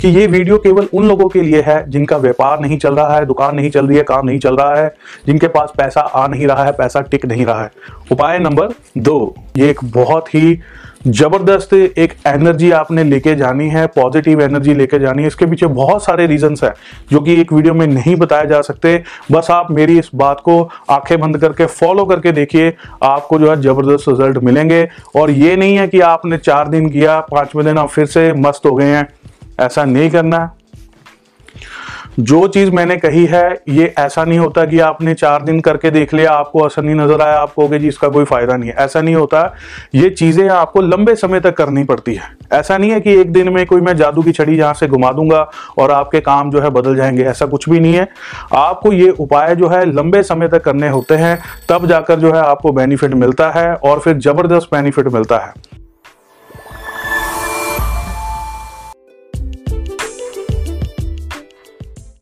कि 0.00 0.08
ये 0.08 0.26
वीडियो 0.26 0.56
केवल 0.58 0.86
उन 0.94 1.08
लोगों 1.08 1.28
के 1.28 1.40
लिए 1.42 1.60
है 1.62 1.82
जिनका 1.90 2.16
व्यापार 2.16 2.60
नहीं 2.60 2.78
चल 2.78 2.94
रहा 2.94 3.16
है, 3.16 3.24
दुकान 3.26 3.56
नहीं 3.56 3.70
चल 3.70 3.86
रही 3.86 3.96
है, 3.96 4.02
काम 4.02 4.26
नहीं 4.26 4.38
चल 4.38 4.56
रहा 4.56 4.74
है, 4.76 4.94
जिनके 5.26 5.48
पास 5.48 5.72
पैसा 5.78 6.00
आ 6.00 6.26
नहीं 6.26 6.46
रहा 6.46 6.64
है, 6.64 6.72
पैसा 6.72 7.00
टिक 7.00 7.26
नहीं 7.26 7.46
रहा 7.46 7.62
है। 7.62 7.70
उपाय 8.12 8.38
नंबर 8.38 8.74
दो, 8.98 9.34
ये 9.56 9.70
एक 9.70 9.84
बहुत 9.84 10.34
ही 10.34 10.58
ज़बरदस्त 11.06 11.72
एक 11.74 12.12
एनर्जी 12.26 12.70
आपने 12.70 13.04
लेके 13.04 13.34
जानी 13.34 13.68
है, 13.68 13.86
पॉजिटिव 13.86 14.40
एनर्जी 14.42 14.74
लेके 14.74 14.98
जानी 14.98 15.22
है। 15.22 15.28
इसके 15.28 15.46
पीछे 15.46 15.66
बहुत 15.68 16.04
सारे 16.04 16.26
रीजंस 16.26 16.64
है 16.64 16.72
जो 17.12 17.20
कि 17.20 17.40
एक 17.40 17.52
वीडियो 17.52 17.74
में 17.74 17.86
नहीं 17.86 18.16
बताए 18.16 18.46
जा 18.46 18.60
सकते। 18.60 19.02
बस 19.32 19.46
आप 19.50 19.70
मेरी 19.70 19.98
इस 19.98 20.10
बात 20.14 20.40
को 20.40 20.60
आँखें 20.90 21.18
बंद 21.20 21.38
करके 21.38 21.66
फॉलो 21.66 22.04
करके 22.04 22.32
देखिए, 22.32 22.72
आपको 23.02 23.38
जो 23.38 23.50
है 23.50 23.60
ज़बरदस्त 23.60 24.08
रिज़ल्ट 24.08 24.38
मिलेंगे। 24.38 24.86
और 25.16 25.30
ये 25.30 25.56
नहीं 25.56 25.76
है 25.76 25.88
कि 25.88 26.00
आपने 26.00 26.38
चार 26.38 26.68
दिन 26.68 26.90
किया, 26.90 27.18
पाँचवें 27.22 27.64
दिन 27.66 27.78
आप 27.78 27.88
फिर 27.88 28.06
से 28.06 28.32
मस्त 28.32 28.66
हो 28.66 28.74
गए 28.74 28.84
हैं। 28.86 29.08
ऐसा 29.60 29.84
नहीं 29.84 30.10
करना। 30.10 30.50
जो 32.20 32.46
चीज़ 32.48 32.70
मैंने 32.70 32.96
कही 32.96 33.24
है, 33.26 33.62
ये 33.68 33.94
ऐसा 33.98 34.24
नहीं 34.24 34.38
होता 34.38 34.64
कि 34.64 34.78
आपने 34.80 35.14
चार 35.14 35.42
दिन 35.42 35.60
करके 35.60 35.90
देख 35.90 36.14
लिया, 36.14 36.32
आपको 36.32 36.60
असर 36.60 36.82
नहीं 36.82 36.94
नज़र 36.94 37.20
आया, 37.22 37.36
आपको 37.36 37.78
जी 37.78 37.88
इसका 37.88 38.08
कोई 38.08 38.24
फ़ायदा 38.24 38.56
नहीं 38.56 38.70
है। 38.70 38.76
ऐसा 38.76 39.00
नहीं 39.00 39.14
होता। 39.14 39.54
ये 39.94 40.10
चीज़ें 40.10 40.48
आपको 40.48 40.80
लंबे 40.80 41.14
समय 41.14 41.40
तक 41.40 41.56
करनी 41.56 41.84
पड़ती 41.84 42.14
है। 42.14 42.30
ऐसा 42.52 42.78
नहीं 42.78 42.90
है 42.90 43.00
कि 43.00 43.14
एक 43.20 43.32
दिन 43.32 43.48
में 43.48 43.64
कोई 43.66 43.80
मैं 43.80 43.96
जादू 43.96 44.22
की 44.22 44.32
छड़ी 44.32 44.58
यहाँ 44.58 44.74
से 44.74 44.88
घुमा 44.88 45.12
दूँगा 45.12 45.50
और 45.78 45.90
आपके 45.90 46.20
काम 46.20 46.50
जो 46.50 46.60
है 46.60 46.70
बदल 46.70 46.96
जाएँगे, 46.96 47.24
ऐसा 47.24 47.46
कुछ 47.46 47.68
भी 47.68 47.80
नहीं 47.80 47.94
है। 47.94 48.08
आपको 48.52 48.92
ये 48.92 49.10
उपाय 49.10 49.56
जो 49.56 49.68
है 49.68 49.84
लंबे 49.84 50.22
समय 50.22 50.48
तक 50.48 50.64
करने 50.64 50.88
होते 50.88 51.14
हैं, 51.14 51.38
तब 51.68 51.86
जाकर 51.86 52.18
जो 52.18 52.32
है 52.32 52.40
आपको 52.40 52.72
बेनिफिट 52.72 53.14
मिलता 53.14 53.50
है 53.50 53.74
और 53.74 54.00
फिर 54.00 54.18
ज़बरदस्त 54.18 54.74
बेनिफिट 54.74 55.08
मिलता 55.08 55.38
है। 55.38 55.69